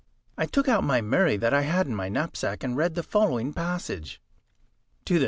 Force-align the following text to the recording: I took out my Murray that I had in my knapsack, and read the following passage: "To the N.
I 0.35 0.47
took 0.47 0.67
out 0.67 0.83
my 0.83 0.99
Murray 0.99 1.37
that 1.37 1.53
I 1.53 1.61
had 1.61 1.85
in 1.85 1.93
my 1.93 2.09
knapsack, 2.09 2.63
and 2.63 2.75
read 2.75 2.95
the 2.95 3.03
following 3.03 3.53
passage: 3.53 4.19
"To 5.05 5.13
the 5.13 5.19
N. 5.19 5.19